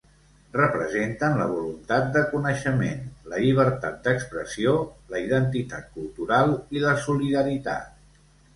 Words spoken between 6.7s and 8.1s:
i la solidaritat.